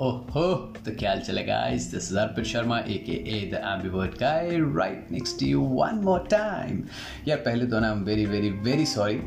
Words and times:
ओहो 0.00 0.54
तो 0.84 0.90
क्या 0.96 1.10
हाल 1.10 1.20
चलेगा 1.20 1.54
guys 1.54 1.82
this 1.82 2.12
is 2.12 2.18
Arpit 2.18 2.44
Sharma 2.44 2.78
a 2.78 2.94
k 3.06 3.12
a 3.12 3.50
the 3.52 3.54
ambivert 3.54 4.12
guy 4.18 4.50
right 4.50 5.08
next 5.10 5.40
to 5.40 5.46
you 5.46 5.60
one 5.60 5.94
more 5.94 6.20
time 6.30 6.84
यार, 7.28 7.38
पहले 7.38 7.66
तो 7.66 7.80
ना 7.80 7.92
very 7.92 8.26
very 8.26 8.50
very 8.50 8.86
sorry 8.86 9.18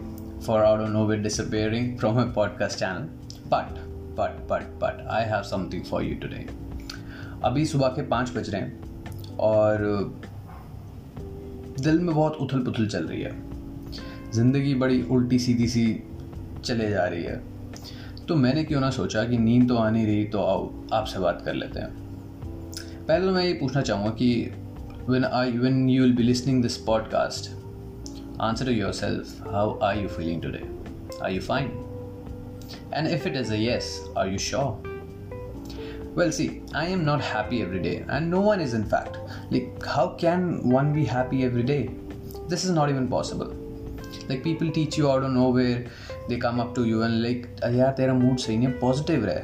for 0.48 0.60
out 0.60 0.90
no 0.90 1.06
with 1.06 1.20
disappearing 1.20 1.98
from 1.98 2.16
my 2.16 2.26
podcast 2.26 2.80
channel 2.80 3.00
but 3.48 3.80
but 4.20 4.50
but 4.50 4.62
but 4.62 5.08
I 5.08 5.24
have 5.24 5.42
something 5.42 5.84
for 5.84 6.04
you 6.04 6.16
today 6.16 6.48
अभी 7.44 7.66
सुबह 7.66 7.88
के 7.88 8.02
पाँच 8.02 8.32
बज 8.32 8.50
रहे 8.50 8.62
हैं 8.62 9.38
और, 9.38 9.78
दिल 11.80 12.00
में 12.00 12.16
बहुत 12.16 12.36
उथल 12.36 12.60
पुथल 12.60 12.88
चल 12.88 13.08
रही 13.08 13.22
है। 13.22 13.32
ज़िंदगी 14.32 14.76
बड़ी 14.76 15.02
उल्टी 15.02 15.40
सीधी 15.40 15.68
सी 15.68 16.04
चले 16.66 16.90
जा 16.90 17.06
रही 17.06 17.24
है। 17.24 17.53
तो 18.28 18.36
मैंने 18.36 18.64
क्यों 18.64 18.82
ना 18.82 18.90
सोचा 18.90 19.24
कि 19.30 19.38
नींद 19.38 19.68
तो 19.70 19.76
आ 19.78 19.90
नहीं 19.90 20.06
रही 20.06 20.24
तो 20.34 20.40
आओ 20.40 20.70
आपसे 20.94 21.20
बात 21.20 21.42
कर 21.46 21.54
लेते 21.54 21.80
हैं 21.80 21.90
पहले 23.08 23.26
तो 23.26 23.32
मैं 23.32 23.46
ये 23.46 23.54
पूछना 23.62 23.82
चाहूँगा 23.82 24.12
कि 24.22 24.52
when 25.08 25.26
I 25.38 25.46
when 25.64 25.80
you 25.90 26.04
will 26.04 26.16
be 26.18 26.26
listening 26.28 26.62
this 26.66 26.78
podcast 26.90 27.50
answer 28.40 28.68
to 28.70 28.76
yourself 28.76 29.34
how 29.56 29.66
are 29.88 29.96
you 30.02 30.08
feeling 30.18 30.40
today 30.46 30.64
are 31.22 31.32
you 31.32 31.42
fine 31.48 31.72
and 32.94 33.08
if 33.08 33.26
it 33.32 33.36
is 33.36 33.52
a 33.52 33.58
yes 33.58 33.90
are 34.16 34.28
you 34.28 34.38
sure 34.38 34.78
well 36.16 36.32
see 36.38 36.48
i 36.74 36.86
am 36.96 37.04
not 37.10 37.26
happy 37.32 37.62
every 37.66 37.82
day 37.88 38.06
and 38.08 38.30
no 38.30 38.42
one 38.48 38.64
is 38.68 38.74
in 38.80 38.86
fact 38.94 39.20
like 39.52 39.86
how 39.98 40.08
can 40.24 40.48
one 40.70 40.94
be 40.94 41.04
happy 41.04 41.44
every 41.44 41.64
day 41.64 41.82
this 42.48 42.64
is 42.64 42.72
not 42.80 42.90
even 42.90 43.08
possible 43.08 43.54
like 44.30 44.44
people 44.44 44.72
teach 44.72 44.98
you 44.98 45.12
out 45.12 45.24
of 45.24 45.32
nowhere 45.32 45.86
they 46.30 46.36
come 46.38 46.60
up 46.60 46.74
to 46.76 46.84
you 46.84 47.04
and 47.04 47.12
like 47.22 47.46
अरे 47.64 47.78
यार, 47.78 47.92
तेरा 47.92 48.14
mood 48.14 48.38
सही 48.38 48.58
नहीं 48.58 48.68
है 48.68 48.80
positive 48.80 49.26
रहे. 49.26 49.42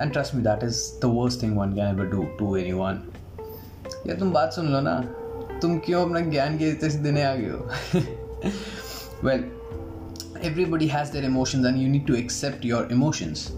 And 0.00 0.12
trust 0.12 0.34
me 0.34 0.42
that 0.42 0.64
is 0.64 0.82
the 1.02 1.10
worst 1.14 1.42
thing 1.42 1.56
one 1.58 1.72
can 1.74 1.86
ever 1.88 2.10
do 2.10 2.22
to 2.38 2.56
anyone 2.72 3.02
यार, 4.06 4.16
तुम 4.18 4.32
बात 4.32 4.52
सुन 4.52 4.68
लो 4.72 4.80
ना, 4.80 4.98
तुम 5.62 5.78
क्यों 5.78 6.04
अपना 6.04 6.20
ज्ञान 6.20 6.58
के 6.58 6.68
इतने 6.70 6.88
देने 7.02 7.22
आ 7.24 7.34
गए 7.34 7.50
हो? 7.50 7.68
Well 9.24 9.44
everybody 10.44 10.86
has 10.88 11.12
their 11.12 11.24
emotions 11.24 11.66
and 11.66 11.76
you 11.82 11.88
need 11.88 12.06
to 12.06 12.14
accept 12.14 12.64
your 12.64 12.88
emotions 12.92 13.48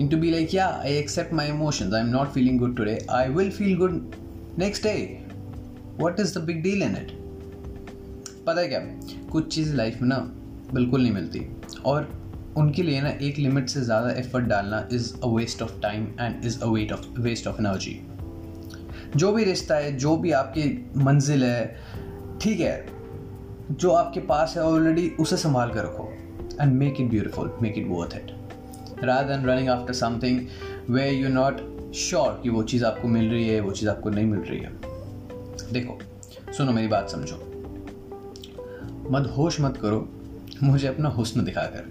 in 0.00 0.08
to 0.08 0.16
be 0.16 0.30
like 0.30 0.54
yeah 0.54 0.66
I 0.66 0.96
accept 0.96 1.32
my 1.34 1.48
emotions 1.48 1.94
I 1.94 2.00
am 2.00 2.08
not 2.08 2.28
feeling 2.32 2.58
good 2.58 2.76
today 2.76 2.98
I 3.10 3.28
will 3.28 3.50
feel 3.50 3.76
good 3.78 4.12
next 4.58 4.82
day 4.84 4.94
what 6.00 6.20
is 6.20 6.38
the 6.38 6.42
big 6.42 6.62
deal 6.62 6.82
in 6.82 6.96
it 6.96 7.12
पता 8.46 8.60
है 8.60 8.68
क्या? 8.68 8.80
कुछ 9.32 9.54
चीज़ 9.54 9.74
life 9.76 10.00
में 10.02 10.08
ना 10.08 10.18
बिल्कुल 10.74 11.02
नहीं 11.02 11.12
मिलती। 11.12 11.40
और 11.86 12.20
उनके 12.56 12.82
लिए 12.82 13.00
ना 13.00 13.08
एक 13.08 13.38
लिमिट 13.38 13.68
से 13.68 13.80
ज़्यादा 13.80 14.10
एफर्ट 14.10 14.44
डालना 14.44 14.88
is 14.92 15.14
a 15.24 15.26
waste 15.26 15.62
of 15.62 15.80
time 15.80 16.06
and 16.20 16.44
is 16.44 16.60
a 16.60 16.66
weight 16.66 16.92
of 16.92 17.20
waste 17.20 17.46
of 17.46 17.60
energy 17.60 18.00
जो 19.16 19.32
भी 19.32 19.44
रिश्ता 19.44 19.74
है, 19.74 19.96
जो 19.96 20.16
भी 20.16 20.32
आपकी 20.32 20.90
मंजिल 20.96 21.44
है, 21.44 21.76
ठीक 22.40 22.60
है, 22.60 22.86
जो 23.70 23.90
आपके 23.90 24.20
पास 24.20 24.54
है 24.56 24.62
ऑलरेडी 24.62 25.12
उसे 25.20 25.36
संभाल 25.36 25.70
कर 25.70 25.84
रखो 25.84 26.12
and 26.60 26.72
make 26.72 27.00
it 27.00 27.10
beautiful 27.10 27.52
make 27.62 27.78
it 27.78 27.86
worth 27.88 28.16
it 28.16 28.30
rather 29.04 29.36
than 29.36 29.46
running 29.46 29.68
after 29.68 29.92
something 29.92 30.40
way 30.90 31.10
you 31.10 31.28
not 31.28 31.60
sure 31.94 32.40
कि 32.42 32.48
वो 32.48 32.62
चीज़ 32.62 32.84
आपको 32.84 33.08
मिल 33.08 33.30
रही 33.30 33.48
है, 33.48 33.60
वो 33.60 33.70
चीज़ 33.70 33.88
आपको 33.88 34.10
नहीं 34.10 34.26
मिल 34.26 34.40
रही 34.40 34.58
है। 34.58 34.72
देखो, 35.72 35.98
सुनो 36.52 36.72
मेरी 36.72 36.88
बात 36.88 37.10
समझो। 37.10 37.36
मत 39.10 39.34
होश 39.36 39.60
मत 39.60 39.76
करो 39.76 40.08
मुझे 40.62 40.86
अपना 40.88 41.08
हुस्न 41.08 41.44
दिखाकर। 41.44 41.84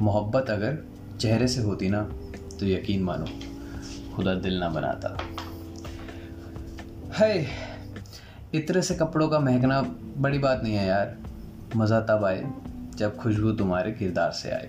मोहब्बत 0.00 0.50
अगर 0.50 0.78
चेहरे 1.20 1.48
से 1.48 1.60
होती 1.60 1.88
ना 1.88 2.02
तो 2.60 2.66
यकीन 2.66 3.02
मानो, 3.02 3.26
खुदा 4.16 4.34
दिल 4.36 4.58
ना 4.58 4.68
बनाता। 4.68 5.16
है 7.14 7.46
इतने 8.54 8.82
से 8.82 8.94
कपड़ों 8.94 9.28
का 9.28 9.38
महकना 9.40 9.80
बड़ी 10.18 10.38
बात 10.38 10.62
नहीं 10.62 10.74
है 10.74 10.86
यार। 10.86 11.16
मज़ा 11.76 12.00
तब 12.00 12.24
आए 12.24 12.44
जब 12.96 13.16
खुशबू 13.16 13.52
तुम्हारे 13.52 13.92
किरदार 13.92 14.30
से 14.32 14.50
आए। 14.50 14.68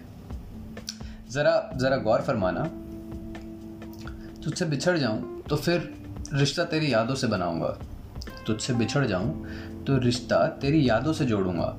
ज़रा 1.29 1.71
ज़रा 1.75 1.97
गौर 1.97 2.21
फरमाना, 2.21 2.63
तुझसे 4.43 4.65
बिछड़ 4.65 4.97
जाऊँ 4.97 5.41
तो 5.41 5.55
फिर 5.55 5.93
रिश्ता 6.33 6.63
तेरी 6.65 6.93
यादों 6.93 7.15
से 7.15 7.27
बनाऊँगा। 7.27 7.77
तुझसे 8.47 8.73
बिछड़ 8.73 9.05
जाऊँ 9.05 9.83
तो 9.87 9.97
रिश्ता 9.97 10.45
तेरी 10.57 10.87
यादों 10.89 11.13
से 11.13 11.25
जोड़ूँगा। 11.25 11.75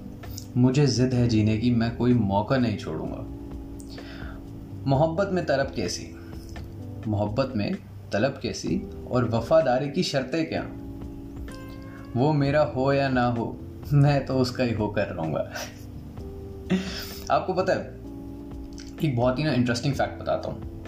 मुझे 0.57 0.87
जिद 0.87 1.15
है 1.15 1.29
जीने 1.29 1.59
की, 1.59 1.71
मैं 1.71 1.97
कोई 1.97 2.15
मौका 2.15 2.57
नहीं 2.57 2.79
छोड़ूँगा। 2.79 3.39
मोहब्बत 4.87 5.31
में 5.33 5.47
तलब 5.47 5.73
कैसी? 5.77 6.17
मोहब्बत 7.09 7.53
में 7.57 7.75
तलब 8.13 8.41
कैसी? 8.43 8.91
और 9.11 9.29
वफादारी 9.29 9.91
की 9.91 10.03
शर्तें 10.03 10.49
क्या? 10.49 10.63
वो 12.21 12.33
मेरा 12.33 12.63
हो 12.63 12.93
या 12.93 13.09
ना 13.09 13.27
हो, 13.27 13.61
मैं 13.93 14.27
तो 14.27 14.39
उसका 14.39 14.65
ही 14.65 14.73
होकर 14.73 15.07
रहूँगा। 15.07 15.53
आपको 17.31 17.55
पता 17.55 17.73
है, 17.73 17.79
एक 19.05 19.17
बहुत 19.17 19.39
ही 19.39 19.45
ना 19.45 19.53
इंटरेस्टिंग 19.53 19.95
फैक्ट 19.95 20.23
बताता 20.23 20.51
हूँ। 20.51 20.85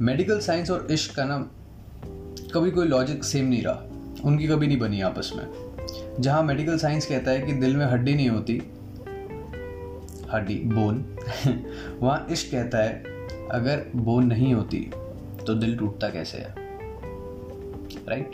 मेडिकल 0.00 0.40
साइंस 0.40 0.70
और 0.70 0.88
इश्क 0.90 1.14
का 1.14 1.24
ना 1.24 1.38
कभी 2.54 2.70
कोई 2.70 2.86
लॉजिक 2.86 3.24
सेम 3.24 3.46
नहीं 3.46 3.62
रहा। 3.62 3.82
उनकी 4.24 4.46
कभी 4.46 4.66
नहीं 4.66 4.78
बनी 4.78 5.00
आपस 5.00 5.32
में। 5.36 5.63
जहाँ 6.20 6.42
मेडिकल 6.42 6.78
साइंस 6.78 7.06
कहता 7.06 7.30
है 7.30 7.40
कि 7.42 7.52
दिल 7.52 7.76
में 7.76 7.86
हड्डी 7.86 8.14
नहीं 8.14 8.28
होती, 8.28 8.62
हड्डी 10.32 10.54
बोन 10.54 11.04
वहाँ 12.00 12.26
इश्क 12.30 12.50
कहता 12.50 12.78
है, 12.78 13.02
अगर 13.50 13.84
बोन 13.96 14.26
नहीं 14.26 14.54
होती 14.54 14.90
तो 15.46 15.54
दिल 15.54 15.76
टूटता 15.78 16.08
कैसे 16.08 16.38
है? 16.38 16.54
राइट 18.08 18.30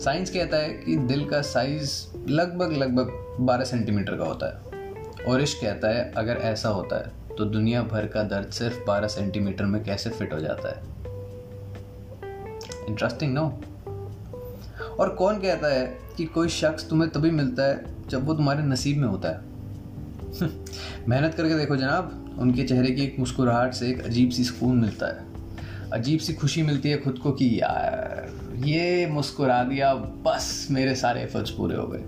साइंस 0.00 0.30
कहता 0.30 0.56
है 0.56 0.68
कि 0.68 0.96
दिल 0.96 1.24
का 1.24 1.42
साइज़ 1.42 1.92
लगभग 2.28 2.72
लगभग 2.72 3.36
12 3.46 3.64
सेंटीमीटर 3.64 4.16
का 4.16 4.24
होता 4.24 4.46
है। 4.46 5.24
और 5.24 5.42
इश्क 5.42 5.60
कहता 5.60 5.88
है, 5.88 6.12
अगर 6.16 6.36
ऐसा 6.36 6.68
होता 6.68 6.96
है 6.96 7.36
तो 7.38 7.44
दुनिया 7.44 7.82
भर 7.82 8.06
का 8.06 8.22
दर्द 8.22 8.50
सिर्फ़ 8.50 8.84
12 8.90 9.08
सेंटीमीटर 9.08 9.64
में 9.64 9.82
कैसे 9.84 10.10
फिट 10.10 10.32
हो 10.32 10.40
जाता 10.40 10.68
है? 10.68 10.82
इंटरेस्टिंग 12.88 13.34
नो 13.34 13.60
और 15.00 15.08
कौन 15.08 15.38
कहता 15.38 15.68
है 15.68 15.98
कि 16.16 16.24
कोई 16.24 16.48
शख्स 16.48 16.88
तुम्हें 16.88 17.10
तभी 17.10 17.30
मिलता 17.30 17.62
है 17.62 17.84
जब 18.08 18.26
वो 18.26 18.34
तुम्हारे 18.34 18.62
नसीब 18.62 18.98
में 18.98 19.08
होता 19.08 19.28
है? 19.28 19.40
मेहनत 21.08 21.34
करके 21.34 21.58
देखो 21.58 21.76
जनाब, 21.76 22.36
उनके 22.38 22.62
चेहरे 22.62 22.90
की 22.90 23.02
एक 23.02 23.16
मुस्कुराहट 23.18 23.74
से 23.74 23.88
एक 23.88 24.04
अजीब 24.04 24.30
सी 24.30 24.44
सुकून 24.44 24.76
मिलता 24.76 25.06
है। 25.06 25.24
अजीब 25.92 26.20
सी 26.20 26.34
खुशी 26.34 26.62
मिलती 26.62 26.90
है 26.90 26.96
खुद 26.96 27.18
को 27.18 27.32
कि, 27.32 27.60
यार, 27.62 28.32
ये 28.56 29.06
मुस्कुरा 29.06 29.64
दिया, 29.64 29.94
बस 29.94 30.68
मेरे 30.70 30.94
सारे 30.94 31.22
एफर्ट्स 31.22 31.50
पूरे 31.50 31.76
हो 31.76 31.86
गए। 31.86 32.04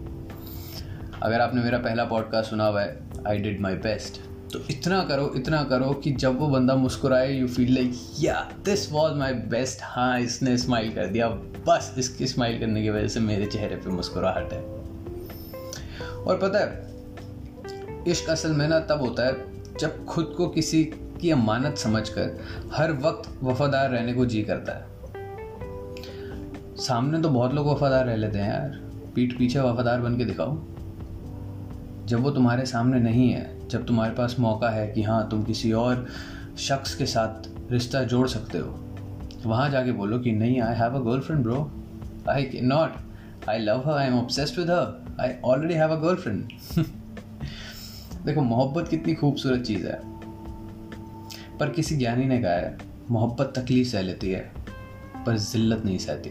अगर 1.22 1.40
आपने 1.40 1.62
मेरा 1.62 1.78
पहला 1.78 2.04
पॉडकास्ट 2.04 2.50
सुना 2.50 2.66
हुआ 2.66 2.82
है 2.82 3.00
आई 3.28 3.38
डिड 3.38 3.60
माई 3.60 3.74
बेस्ट 3.74 4.31
तो 4.52 4.60
इतना 4.70 5.04
करो 5.04 5.32
इतना 5.36 5.64
करो 5.64 5.92
कि 5.92 6.12
जब 6.12 6.38
वो 6.38 6.48
बंदा 6.48 6.74
मुस्कुराए 6.74 7.32
you 7.32 7.48
feel 7.48 7.74
like 7.74 7.92
yeah 8.20 8.52
this 8.64 8.92
was 8.92 9.14
my 9.14 9.32
best 9.32 9.78
हाँ 9.82 10.20
इसने 10.20 10.58
स्माइल 10.58 10.92
कर 10.94 11.06
दिया। 11.06 11.28
बस 11.68 11.94
इसकी 11.98 12.26
स्माइल 12.26 12.60
करने 12.60 12.82
की 12.82 12.90
वजह 12.90 13.08
से 13.08 13.20
मेरे 13.20 13.46
चेहरे 13.46 13.76
पे 13.76 13.90
मुस्कुराहट 13.90 14.52
है। 14.52 14.62
और 16.14 16.38
पता 16.42 16.58
है, 16.58 16.94
इश्क 18.08 18.30
असल 18.30 18.52
में 18.52 18.68
ना 18.68 18.80
तब 18.80 19.00
होता 19.00 19.26
है 19.26 19.34
जब 19.80 20.04
खुद 20.04 20.34
को 20.36 20.48
किसी 20.48 20.84
की 21.20 21.30
अमानत 21.30 21.78
समझकर 21.78 22.44
हर 22.72 22.92
वक्त 22.92 23.38
वफादार 23.42 23.90
रहने 23.90 24.12
को 24.12 24.26
जी 24.26 24.42
करता 24.42 24.72
है। 24.72 24.86
सामने 26.76 27.20
तो 27.20 27.28
बहुत 27.28 27.54
लोग 27.54 27.66
वफादार 27.66 28.06
रह 28.06 28.16
लेते 28.16 28.38
हैं 28.38 28.50
यार। 28.50 28.80
पीठ 29.14 29.38
पीछे 29.38 29.60
वफादार 29.60 30.00
बन 30.00 30.18
के 30.18 30.24
दिखाओ। 30.24 30.54
जब 32.06 32.20
वो 32.20 32.30
तुम्हारे 32.30 32.66
सामने 32.66 33.00
नहीं 33.00 33.30
है 33.30 33.61
जब 33.72 33.86
तुम्हारे 33.86 34.14
पास 34.14 34.36
मौका 34.40 34.70
है 34.70 34.86
कि 34.88 35.02
हाँ 35.02 35.28
तुम 35.30 35.42
किसी 35.44 35.72
और 35.74 36.06
शख्स 36.58 36.94
के 36.94 37.06
साथ 37.06 37.48
रिश्ता 37.72 38.02
जोड़ 38.04 38.26
सकते 38.28 38.58
हो, 38.58 38.78
वहाँ 39.46 39.68
जाके 39.70 39.92
बोलो 39.92 40.18
कि 40.18 40.32
नहीं 40.32 40.60
I 40.60 40.74
have 40.76 40.94
a 40.94 41.00
girlfriend 41.04 41.42
bro 41.42 41.70
I 42.30 42.44
can 42.44 42.60
not 42.60 43.48
I 43.48 43.58
love 43.58 43.82
her 43.86 43.98
I 43.98 44.06
am 44.06 44.18
obsessed 44.18 44.58
with 44.58 44.70
her 44.70 45.16
I 45.20 45.34
already 45.44 45.74
have 45.74 45.90
a 45.90 46.00
girlfriend 46.00 46.48
देखो, 48.24 48.40
मोहब्बत 48.40 48.88
कितनी 48.88 49.14
खूबसूरत 49.14 49.62
चीज़ 49.62 49.86
है, 49.86 49.98
पर 51.58 51.70
किसी 51.70 51.96
ज्ञानी 51.96 52.24
ने 52.24 52.38
कहा 52.42 52.52
है, 52.52 52.76
मोहब्बत 53.10 53.52
तकलीफ़ 53.56 53.88
सह 53.88 54.02
लेती 54.02 54.30
है, 54.30 54.40
पर 55.26 55.38
जिल्लत 55.38 55.84
नहीं 55.84 55.98
सहती। 55.98 56.30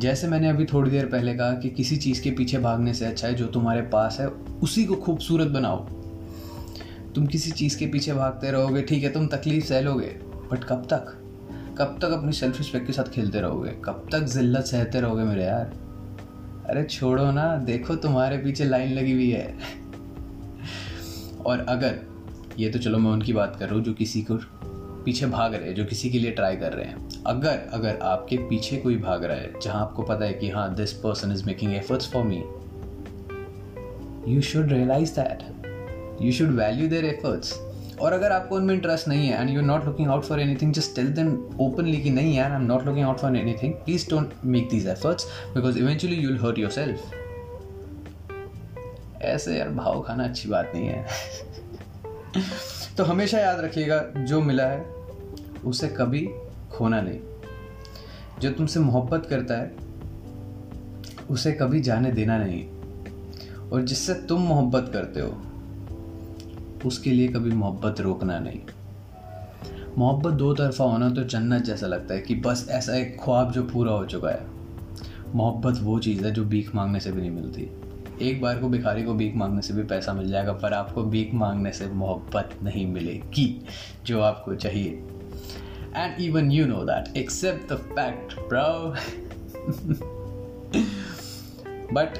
जैसे 0.00 0.28
मैंने 0.28 0.48
अभी 0.48 0.64
थोड़ी 0.64 0.90
देर 0.90 1.06
पहले 1.06 1.34
कहा 1.34 1.52
कि 1.52 1.70
किसी 1.70 1.96
चीज़ 1.96 2.22
के 2.22 2.30
पीछे 2.30 2.58
भागने 2.58 2.94
से 2.94 3.04
अच्छा 3.04 3.26
है, 3.28 3.34
जो 3.34 3.46
तुम्हारे 3.46 3.82
पास 3.92 4.16
है, 4.20 4.26
उसी 4.62 4.84
को 4.84 4.94
खूबसूरत 4.96 5.48
बनाओ। 5.48 5.86
तुम 7.14 7.26
किसी 7.26 7.50
चीज़ 7.50 7.78
के 7.78 7.86
पीछे 7.86 8.12
भागते 8.12 8.50
रहोगे, 8.50 8.82
ठीक 8.82 9.02
है, 9.02 9.12
तुम 9.12 9.26
तकलीफ़ 9.26 9.64
सह 9.64 9.80
लोगे 9.80 10.16
बट 10.52 10.64
कब 10.64 10.86
तक? 10.92 11.14
कब 11.78 11.98
तक 12.02 12.10
अपनी 12.10 12.32
सेल्फ 12.32 12.58
रिस्पेक्ट 12.58 12.86
के 12.86 12.92
साथ 12.92 13.04
खेलते 13.04 13.40
रहोगे? 13.40 13.70
कब 13.84 14.08
तक 14.12 14.20
जिल्लत 14.20 14.64
सहते 14.64 15.00
रहोगे 15.00 15.22
मेरे 15.22 15.44
यार? 15.44 15.72
अरे 16.70 16.84
छोड़ो 16.84 17.30
ना, 17.32 17.56
देखो 17.56 17.96
तुम्हारे 17.96 18.38
पीछे 18.38 18.64
लाइन 18.64 18.92
लगी 18.92 19.12
हुई 19.12 19.30
है। 19.30 19.58
और 21.46 21.66
अगर, 21.68 21.98
ये 22.58 22.70
तो 22.70 22.78
चलो 22.78 22.98
मैं 22.98 23.10
उनकी 23.10 23.32
बात 23.32 23.56
कर 23.56 23.66
रहा 23.66 23.74
हूँ, 23.74 23.84
जो 23.84 23.92
किसी 23.92 24.22
को 24.22 24.38
पीछे 25.04 25.26
भाग 25.26 25.54
रहे 25.54 25.68
हैं, 25.68 25.74
जो 25.74 25.84
किसी 25.84 26.10
के 26.10 26.18
लिए 26.18 26.30
ट्राई 26.30 26.56
कर 26.56 26.72
रहे 26.72 26.84
हैं। 26.84 27.08
अगर 27.26 27.68
अगर 27.72 27.98
आपके 28.02 28.36
पीछे 28.36 28.76
कोई 28.76 28.96
भाग 28.96 29.24
रहा 29.24 29.36
है, 29.36 29.52
जहाँ 29.62 29.80
आपको 29.80 30.02
पता 30.02 30.24
है 30.24 30.32
कि 30.32 30.50
हाँ 30.50 30.74
this 30.74 30.92
person 30.92 31.32
is 31.32 31.44
making 31.46 31.74
efforts 31.74 32.10
for 32.12 32.24
me 32.24 32.42
you 34.34 34.40
should 34.40 34.72
realise 34.72 35.12
that 35.12 35.42
you 36.22 36.32
should 36.32 36.48
value 36.48 36.88
their 36.88 37.04
efforts 37.04 37.52
और 38.00 38.12
अगर 38.12 38.32
आपको 38.32 38.56
उनमें 38.56 38.74
इंटरेस्ट 38.74 39.08
नहीं 39.08 39.28
है 39.28 39.40
and 39.40 39.50
you 39.50 39.60
not 39.60 39.84
looking 39.84 40.08
out 40.08 40.22
for 40.22 40.40
anything 40.40 40.72
just 40.72 40.96
tell 40.96 41.08
them 41.08 41.48
openly 41.60 41.96
कि 41.96 42.10
नहीं 42.10 42.36
यार 42.36 42.50
I 42.50 42.56
am 42.56 42.66
not 42.66 42.86
looking 42.86 43.06
out 43.06 43.18
for 43.18 43.36
anything 43.36 43.74
please 43.74 44.10
don't 44.10 44.32
make 44.44 44.68
these 44.68 44.86
efforts 44.86 45.26
because 45.54 45.78
eventually 45.78 46.16
you 46.16 46.28
will 46.28 46.38
hurt 46.38 46.58
yourself 46.70 47.00
ऐसे 49.22 49.58
यार 49.58 49.68
भाव 49.68 50.02
खाना 50.02 50.24
अच्छी 50.24 50.48
बात 50.48 50.72
नहीं 50.74 50.88
है। 50.88 51.06
तो 52.96 53.04
हमेशा 53.04 53.38
याद 53.38 53.60
रखिएगा, 53.60 54.04
जो 54.18 54.40
मिला 54.40 54.66
है, 54.66 54.86
उसे 55.64 55.88
कभी 55.88 56.28
खोना 56.70 57.00
नहीं। 57.00 57.20
जो 58.40 58.50
तुमसे 58.50 58.80
मोहब्बत 58.80 59.26
करता 59.26 59.54
है, 59.54 59.72
उसे 61.30 61.52
कभी 61.52 61.80
जाने 61.80 62.12
देना 62.12 62.38
नहीं। 62.38 62.68
और 63.70 63.82
जिससे 63.82 64.14
तुम 64.14 64.42
मोहब्बत 64.42 64.90
करते 64.92 65.20
हो 65.20 65.47
उसके 66.86 67.10
लिए 67.10 67.28
कभी 67.28 67.50
मोहब्बत 67.50 68.00
रोकना 68.00 68.38
नहीं। 68.38 68.60
मोहब्बत 69.98 70.32
दो 70.32 70.54
तरफा 70.54 70.84
होना 70.84 71.10
तो 71.10 71.24
जन्नत 71.24 71.64
जैसा 71.64 71.86
लगता 71.86 72.14
है 72.14 72.20
कि 72.20 72.34
बस 72.34 72.66
ऐसा 72.70 72.96
एक 72.96 73.16
ख्वाब 73.20 73.52
जो 73.52 73.62
पूरा 73.62 73.92
हो 73.92 74.04
चुका 74.04 74.30
है। 74.30 74.46
मोहब्बत 75.34 75.78
वो 75.80 75.98
चीज़ 75.98 76.24
है 76.24 76.30
जो 76.30 76.44
भीख 76.44 76.74
मांगने 76.74 77.00
से 77.00 77.12
भी 77.12 77.20
नहीं 77.20 77.30
मिलती। 77.30 77.68
एक 78.22 78.40
बार 78.42 78.58
को 78.58 78.68
भिखारी 78.68 79.02
को 79.02 79.14
भीख 79.14 79.34
मांगने 79.36 79.62
से 79.62 79.74
भी 79.74 79.82
पैसा 79.82 80.12
मिल 80.12 80.30
जाएगा, 80.30 80.52
पर 80.52 80.72
आपको 80.72 81.02
भीख 81.02 81.34
मांगने 81.34 81.72
से 81.72 81.86
मोहब्बत 81.86 82.50
नहीं 82.62 82.86
मिलेगी, 82.86 83.66
जो 84.06 84.20
आपको 84.20 84.54
चाहिए। 84.54 85.04
And 85.96 86.20
even 86.20 86.50
you 86.52 86.66
know 86.66 86.82
that 86.84 87.16
accept 87.16 87.72
the 87.72 87.76
fact 87.76 88.34
bro 88.48 88.94
but 91.92 92.18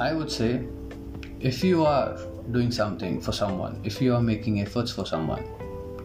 I 0.00 0.14
would 0.14 0.28
say 0.28 0.48
if 1.42 1.66
you 1.66 1.82
are 1.82 2.35
doing 2.52 2.70
something 2.70 3.20
for 3.20 3.32
someone, 3.32 3.74
if 3.84 4.00
you 4.00 4.14
are 4.14 4.22
making 4.22 4.60
efforts 4.60 4.92
for 4.92 5.06
someone, 5.06 5.42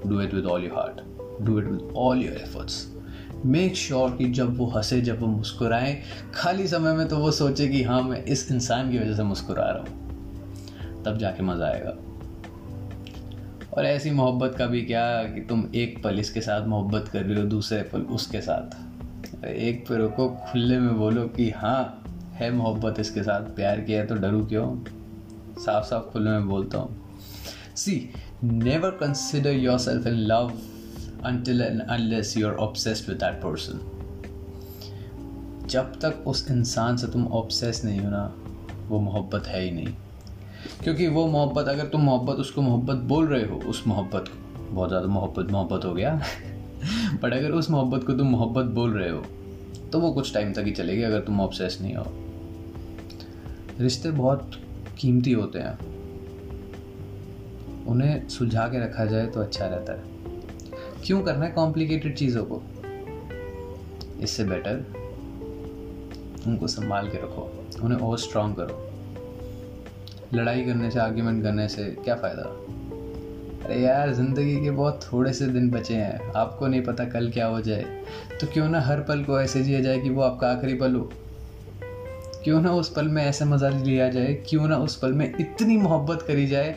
do 0.10 0.20
it 0.20 0.34
with 0.34 0.46
all 0.46 0.60
your 0.60 0.76
heart. 0.76 1.02
Do 1.44 1.58
it 1.58 1.68
with 1.72 1.94
all 1.94 2.16
your 2.26 2.36
efforts. 2.44 2.74
Make 3.46 3.76
sure 3.76 4.10
sure 4.10 4.18
कि 4.18 4.26
जब 4.26 4.58
वो 4.58 4.66
हंसे 4.66 5.02
जब 5.02 5.20
वो 5.20 5.28
मुस्कुराए 5.28 6.02
खाली 6.34 6.68
समय 6.68 6.94
में 6.94 7.08
तो 7.08 7.18
वो 7.18 7.32
सोचे 7.32 7.68
कि 7.68 7.84
हाँ 7.84 8.04
मैं 8.04 8.24
इस 8.24 8.52
इंसान 8.52 8.92
की 8.92 9.00
वजह 9.00 9.16
से 9.16 9.24
मुस्कुरा 9.24 9.64
रहा 9.64 9.80
हूँ। 9.80 11.04
तब 11.04 11.18
जाके 11.18 11.44
मज़ा 11.44 11.66
आएगा। 11.66 11.98
और 13.74 13.86
ऐसी 13.86 14.12
मोहब्बत 14.12 14.56
का 14.58 14.66
भी 14.66 14.82
क्या 14.82 15.24
कि 15.24 15.42
तुम 15.42 15.68
एक 15.76 16.04
पल 16.04 16.20
इसके 16.20 16.42
साथ 16.42 16.68
मोहब्बत 16.68 17.08
कर 17.08 17.24
रही 17.24 17.40
हो 17.40 17.48
दूसरे 17.48 17.82
पल 17.82 18.02
उसके 18.02 18.42
साथ। 18.42 18.92
एक 19.46 19.88
पे 19.90 19.98
रुको 19.98 20.30
खुले 20.30 20.80
में 20.80 20.98
बोलो 20.98 21.24
कि 21.24 21.50
हाँ 21.50 22.04
है 22.34 22.52
मोहब्बत 22.52 23.00
इसके 23.00 23.24
साथ 23.24 23.42
प्यार 23.42 23.82
किया 23.82 24.06
तो 24.06 24.16
डरू 24.16 24.46
क्यों? 24.46 25.01
साफ़ 25.66 25.86
साफ़ 25.86 26.04
खुले 26.04 26.30
में 26.30 26.48
बोलता 26.48 26.78
हूँ। 26.78 27.18
See 27.76 28.10
never 28.44 28.90
consider 28.90 29.52
yourself 29.80 30.08
in 30.08 30.14
love 30.14 30.54
until 31.30 31.62
and 31.62 31.82
unless 31.90 32.30
you're 32.38 32.56
obsessed 32.60 33.10
with 33.10 33.20
that 33.20 33.36
person. 33.42 33.76
जब 35.68 35.94
तक 36.02 36.24
उस 36.28 36.52
इंसान 36.52 36.98
से 36.98 37.08
तुम 37.08 37.28
ऑब्सेस 37.28 37.82
नहीं 37.86 38.00
हो 38.00 38.10
ना, 38.10 38.36
वो 38.88 39.00
मोहब्बत 39.00 39.48
है 39.48 39.64
ही 39.64 39.72
नहीं। 39.72 39.88
क्योंकि 40.84 41.08
वो 41.08 41.28
मोहब्बत, 41.28 41.68
अगर 41.68 41.86
तुम 41.86 42.02
मोहब्बत, 42.02 42.36
उसको 42.36 42.62
मोहब्बत 42.62 42.96
बोल 42.96 43.28
रहे 43.28 43.44
हो, 43.46 43.56
उस 43.56 43.84
मोहब्बत 43.88 44.26
को 44.28 44.76
बहुत 44.76 44.90
ज़्यादा 44.90 45.08
मोहब्बत 45.08 45.52
मोहब्बत 45.52 45.86
हो 45.86 45.94
गया। 45.94 46.16
बट 47.24 47.34
अगर 47.34 47.52
उस 47.52 47.70
मोहब्बत 47.70 48.08
को 48.08 48.14
तुम 48.14 48.28
मोहब्बत 48.28 48.66
बोल 48.66 48.94
रहे 48.94 49.10
हो 49.10 49.24
तो 49.92 50.00
वो 50.00 50.12
कुछ 50.12 50.34
टाइम 50.34 50.54
तक 50.54 50.64
ही 50.66 50.72
चलेगी 50.72 51.02
अगर 51.02 51.20
तुम 51.20 51.42
ऑब्सेस 51.42 51.78
नहीं 51.82 51.96
हो। 51.96 52.06
रिश्ते 53.80 54.12
बहुत 54.12 54.52
कीमती 55.02 55.32
होते 55.32 55.60
हैं। 55.60 55.92
उन्हें 57.86 58.28
सुलझा 58.28 58.68
के 58.68 58.80
रखा 58.80 59.06
जाए 59.06 59.28
तो 59.28 59.40
अच्छा 59.40 59.66
रहता 59.66 59.94
है। 59.94 60.04
क्यों 61.06 61.22
करना 61.22 61.46
है 61.46 61.52
कॉम्प्लिकेटेड 61.52 62.16
चीज़ों 62.16 62.46
को? 62.46 62.62
इससे 64.22 64.44
बेटर 64.44 64.86
उनको 66.48 66.68
संभाल 66.68 67.08
के 67.08 67.18
रखो, 67.18 67.70
उन्हें 67.84 68.00
और 68.00 68.18
स्ट्रांग 68.18 68.56
करो। 68.56 68.88
लड़ाई 70.34 70.66
करने 70.66 70.92
से 70.92 71.00
आर्ग्यूमेंट 71.00 71.44
करने 71.44 71.68
से 71.68 71.84
क्या 71.84 72.16
फ़ायदा? 72.16 72.44
अरे 73.66 73.82
यार, 73.82 74.14
ज़िंदगी 74.14 74.62
के 74.62 74.72
बहुत 74.72 75.10
थोड़े 75.14 75.34
से 75.34 75.48
दिन 75.48 75.70
बचे 75.70 75.96
हैं, 75.96 76.32
आपको 76.32 76.68
नहीं 76.68 76.82
पता 76.82 77.06
कल 77.06 77.32
क्या 77.32 77.46
हो 77.46 77.62
जाए। 77.62 77.84
तो 78.42 78.48
क्यों 78.48 78.70
ना 78.70 78.82
हर 78.82 79.02
पल 79.02 79.24
को 79.24 79.42
ऐसे 79.42 79.64
जिया 79.64 79.80
जाए 79.80 80.00
कि 80.00 80.10
वो 80.10 80.22
आपका 80.22 80.48
आखिरी 80.48 80.74
पल 80.74 80.96
हो? 80.96 81.10
क्यों 82.44 82.62
ना 82.62 82.72
उस 82.72 82.94
पल 82.94 83.08
में 83.08 83.24
ऐसा 83.24 83.46
मज़ा 83.46 83.70
लिया 83.70 84.10
जाए? 84.10 84.34
क्यों 84.34 84.68
ना 84.68 84.78
उस 84.78 84.96
पल 84.96 85.14
में 85.14 85.34
इतनी 85.40 85.78
मोहब्बत 85.78 86.22
करी 86.22 86.48
जाए 86.48 86.76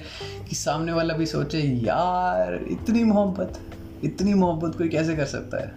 कि 0.49 0.57
सामने 0.57 0.93
वाला 0.93 1.15
भी 1.15 1.27
सोचे, 1.27 1.61
यार, 1.61 2.65
इतनी 2.69 3.05
मोहब्बत 3.05 3.61
इतनी 4.05 4.35
मोहब्बत 4.35 4.75
कोई 4.75 4.89
कैसे 4.89 5.17
कर 5.17 5.25
सकता 5.25 5.57
है? 5.57 5.75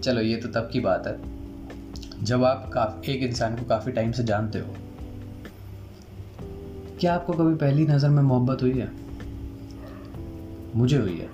चलो, 0.00 0.20
ये 0.20 0.36
तो 0.36 0.48
तब 0.48 0.70
की 0.72 0.80
बात 0.80 1.06
है। 1.06 1.18
जब 2.24 2.44
आप 2.44 2.70
काफ़ी 2.74 3.12
एक 3.12 3.22
इंसान 3.22 3.56
को 3.56 3.64
काफ़ी 3.64 3.92
टाइम 3.92 4.12
से 4.12 4.24
जानते 4.24 4.58
हो, 4.58 4.74
क्या 7.00 7.14
आपको 7.14 7.32
कभी 7.32 7.54
पहली 7.54 7.86
नज़र 7.86 8.08
में 8.08 8.22
मोहब्बत 8.22 8.62
हुई 8.62 8.78
है? 8.78 8.92
मुझे 10.78 10.96
हुई 10.96 11.18
है। 11.18 11.28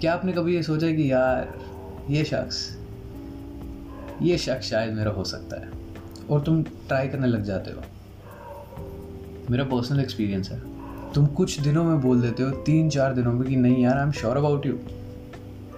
क्या 0.00 0.12
आपने 0.12 0.32
कभी 0.32 0.54
ये 0.54 0.62
सोचा 0.62 0.92
कि, 0.92 1.12
यार, 1.12 1.58
ये 2.10 2.24
शख्स 2.24 2.77
ये 4.22 4.38
शख्स 4.38 4.66
शायद 4.66 4.92
मेरा 4.92 5.10
हो 5.10 5.24
सकता 5.24 5.60
है। 5.60 5.70
और 6.30 6.40
तुम 6.40 6.62
ट्राई 6.62 7.08
करने 7.08 7.26
लग 7.26 7.42
जाते 7.42 7.70
हो। 7.70 7.82
मेरा 9.50 9.64
पर्सनल 9.64 10.00
एक्सपीरियंस 10.00 10.50
है। 10.50 10.78
तुम 11.12 11.26
कुछ 11.26 11.60
दिनों 11.60 11.84
में 11.84 12.00
बोल 12.00 12.20
देते 12.20 12.42
हो 12.42 12.50
तीन 12.50 12.90
चार 12.90 13.14
दिनों 13.14 13.32
में 13.32 13.48
कि 13.48 13.56
नहीं 13.56 13.82
यार 13.82 13.96
I 13.96 14.02
am 14.02 14.12
sure 14.12 14.36
about 14.36 14.66
you 14.66 14.78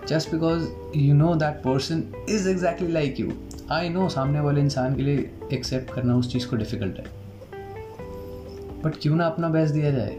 just 0.08 0.31
because 0.31 0.69
you 0.96 1.14
know 1.14 1.34
that 1.34 1.54
person 1.54 2.26
is 2.28 2.48
exactly 2.48 2.92
like 2.92 3.20
you 3.20 3.32
I 3.70 3.88
know 3.88 4.08
सामने 4.08 4.40
वाले 4.40 4.60
इंसान 4.60 4.96
के 4.96 5.02
लिए 5.02 5.31
एक्सेप्ट 5.52 5.94
करना 5.94 6.16
उस 6.16 6.32
चीज़ 6.32 6.48
को 6.48 6.56
डिफ़िकल्ट 6.56 6.96
है। 6.96 7.04
बट 8.82 8.92
क्यों 9.02 9.16
ना 9.16 9.26
अपना 9.26 9.48
बेस्ट 9.48 9.75
दिया 9.75 9.90
जाए? 9.90 10.16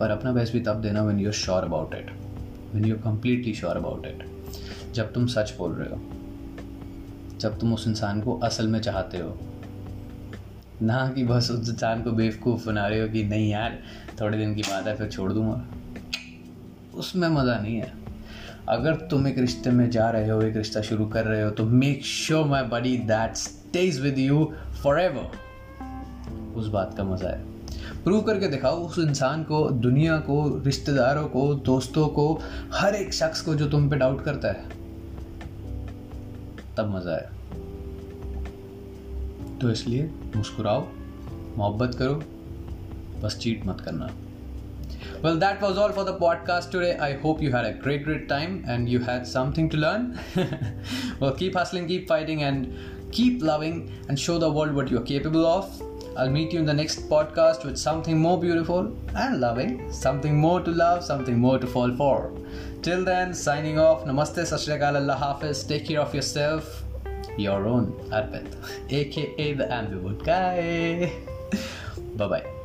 पर 0.00 0.10
अपना 0.10 0.32
बेस्ट 0.32 0.52
भी 0.52 0.60
तब 0.60 0.80
देना 0.80 1.02
when 1.02 1.18
you 1.18 1.26
are 1.26 1.32
sure 1.32 1.62
about 1.62 1.94
it 1.94 2.12
when 2.74 2.84
you 2.84 2.96
are 2.96 3.02
completely 3.02 3.54
sure 3.54 3.76
about 3.76 4.06
it 4.06 4.24
जब 4.94 5.12
तुम 5.12 5.26
सच 5.26 5.54
बोल 5.58 5.72
रहे 5.72 5.88
हो। 5.88 6.02
जब 7.40 7.58
तुम 7.58 7.74
उस 7.74 7.86
इंसान 7.88 8.20
को 8.20 8.38
असल 8.38 8.68
में 8.68 8.80
चाहते 8.80 9.18
हो। 9.18 9.38
ना 10.82 11.08
कि 11.08 11.24
बस 11.24 11.50
उस 11.50 11.68
इंसान 11.68 12.02
को 12.02 12.12
बेवकूफ़ 12.12 12.66
बना 12.66 12.86
रहे 12.86 13.00
हो 13.00 13.08
कि 13.08 13.24
नहीं 13.24 13.50
यार, 13.50 13.78
थोड़े 14.20 14.38
दिन 14.38 14.54
की 14.54 14.62
बात 14.62 14.86
है, 14.86 14.96
फिर 14.96 15.08
छोड़ 15.08 15.32
दूँगा। 15.32 15.64
उसमें 16.94 17.28
मज़ा 17.28 17.58
नहीं 17.58 17.76
है। 17.76 17.92
अगर 18.68 18.94
तुम 19.10 19.26
एक 19.28 19.38
रिश्ते 19.38 19.70
में 19.70 19.90
जा 19.90 20.10
रहे 20.10 20.28
हो, 20.28 20.40
एक 20.42 20.56
रिश्ता 20.56 20.80
शुरू 20.80 21.06
कर 21.06 21.24
रहे 21.24 21.42
हो 21.42 21.50
तो 21.50 21.64
make 21.64 22.04
sure 22.04 22.46
my 22.46 22.62
buddy 22.62 22.96
that 22.96 23.36
stage 23.36 24.00
with 24.00 24.18
you 24.18 24.52
forever 25.00 26.56
उस 26.56 26.66
बात 26.66 26.94
का 26.96 27.04
मज़ा 27.04 27.28
है। 27.28 27.58
प्रूव 28.04 28.20
करके 28.22 28.48
दिखाओ 28.48 28.76
उस 28.76 28.98
इंसान 28.98 29.42
को, 29.42 29.68
दुनिया 29.70 30.18
को, 30.18 30.62
रिश्तेदारों 30.64 31.26
को, 31.28 31.54
दोस्तों 31.54 32.06
को, 32.08 32.42
हर 32.74 32.94
एक 32.94 33.14
शख्स 33.14 33.40
को 33.40 33.54
जो 33.54 33.68
तुम 33.68 33.88
पे 33.90 33.96
डाउट 33.96 34.24
करता 34.24 34.48
है। 34.48 34.77
तब 36.78 36.94
मज़ा 36.94 37.12
आया 37.12 37.36
तो 39.60 39.70
इसलिए 39.70 40.10
मुस्कुराओ 40.36 40.86
मोहब्बत 41.56 41.94
करो 41.98 42.14
बस 43.22 43.38
चीट 43.42 43.66
मत 43.66 43.80
करना 43.88 44.10
Well, 45.22 45.38
that 45.38 45.62
was 45.62 45.78
all 45.82 45.92
for 45.94 46.02
the 46.04 46.12
podcast 46.18 46.70
today. 46.70 46.96
I 46.96 47.14
hope 47.22 47.40
you 47.42 47.50
had 47.50 47.64
a 47.64 47.72
great, 47.86 48.04
great 48.04 48.28
time 48.28 48.52
and 48.68 48.88
you 48.88 49.00
had 49.00 49.26
something 49.26 49.68
to 49.70 49.76
learn. 49.76 50.04
well, 51.20 51.34
keep 51.40 51.56
hustling, 51.56 51.88
keep 51.88 52.06
fighting, 52.06 52.44
and 52.44 52.68
keep 53.10 53.42
loving 53.42 53.80
and 54.08 54.20
show 54.26 54.38
the 54.38 54.50
world 54.58 54.74
what 54.80 54.92
you're 54.92 55.06
capable 55.10 55.44
of. 55.44 55.87
I'll 56.18 56.28
meet 56.28 56.52
you 56.52 56.58
in 56.58 56.66
the 56.66 56.74
next 56.74 57.08
podcast 57.08 57.64
with 57.64 57.78
something 57.78 58.18
more 58.18 58.40
beautiful 58.40 58.92
and 59.14 59.40
loving, 59.40 59.92
something 59.92 60.36
more 60.36 60.60
to 60.60 60.70
love, 60.72 61.04
something 61.04 61.38
more 61.38 61.60
to 61.60 61.66
fall 61.66 61.94
for. 61.94 62.32
Till 62.82 63.04
then, 63.04 63.32
signing 63.32 63.78
off. 63.78 64.04
Namaste, 64.04 64.42
Sashrikal, 64.52 64.96
Allah 64.96 65.14
Hafiz. 65.14 65.62
Take 65.62 65.86
care 65.86 66.00
of 66.00 66.12
yourself. 66.12 66.82
Your 67.36 67.66
own 67.68 67.92
Arpit, 68.10 68.52
aka 68.90 69.52
the 69.52 69.64
Ambivert 69.64 70.24
Guy. 70.24 71.12
bye 72.16 72.26
bye. 72.26 72.57